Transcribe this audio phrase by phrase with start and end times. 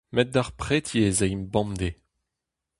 [0.15, 1.95] Met d'ar preti ez aimp bemdez.